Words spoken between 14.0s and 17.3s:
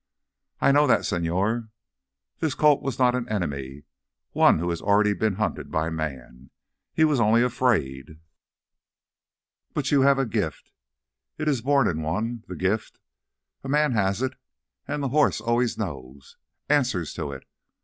it, and the horse always knows, answers